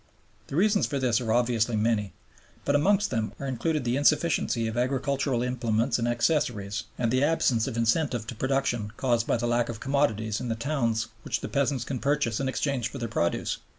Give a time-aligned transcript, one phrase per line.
[0.47, 2.11] The reasons for this are obviously many,
[2.65, 7.67] but amongst them are included the insufficiency of agricultural implements and accessories and the absence
[7.67, 11.49] of incentive to production caused by the lack of commodities in the towns which the
[11.49, 13.59] peasants can purchase in exchange for their produce.